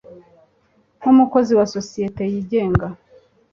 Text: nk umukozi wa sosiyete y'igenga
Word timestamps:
nk 0.99 1.05
umukozi 1.11 1.51
wa 1.59 1.65
sosiyete 1.75 2.21
y'igenga 2.31 2.87